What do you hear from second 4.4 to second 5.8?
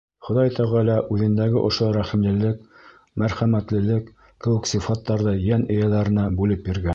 кеүек сифаттарҙы йән